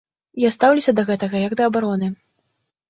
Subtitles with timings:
[0.43, 2.15] Я стаўлюся да гэтага як да абароны.